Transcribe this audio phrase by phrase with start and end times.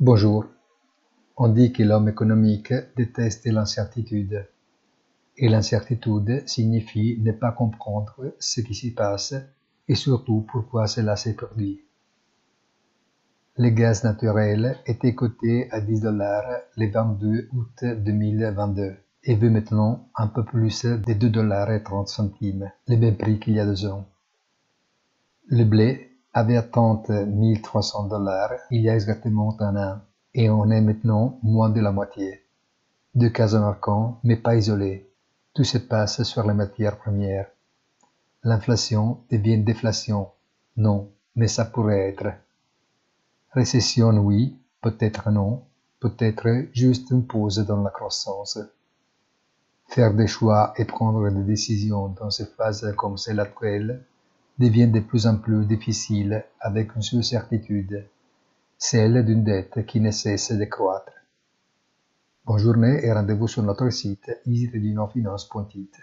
[0.00, 0.44] Bonjour.
[1.36, 4.46] On dit que l'homme économique déteste l'incertitude.
[5.36, 9.34] Et l'incertitude signifie ne pas comprendre ce qui s'y passe
[9.88, 11.80] et surtout pourquoi cela s'est produit.
[13.56, 20.08] Le gaz naturel était coté à 10 dollars le 22 août 2022 et veut maintenant
[20.14, 23.66] un peu plus de 2 dollars et 30 centimes, le même prix qu'il y a
[23.66, 24.06] deux ans.
[25.48, 26.07] Le blé
[26.38, 30.00] avait atteint 1300 dollars il y a exactement un an
[30.34, 32.44] et on est maintenant moins de la moitié.
[33.16, 35.10] Deux cas marquants, mais pas isolés.
[35.52, 37.48] Tout se passe sur les matières premières.
[38.44, 40.28] L'inflation devient déflation.
[40.76, 42.28] Non, mais ça pourrait être.
[43.52, 45.64] Récession, oui, peut-être non,
[45.98, 48.60] peut-être juste une pause dans la croissance.
[49.88, 54.04] Faire des choix et prendre des décisions dans ces phases comme celle actuelle
[54.58, 58.06] devient de plus en plus difficile avec une seule certitude,
[58.76, 61.12] celle d'une dette qui ne cesse de croître.
[62.44, 65.94] Bonne journée et rendez-vous sur notre site easyredinofinance.it.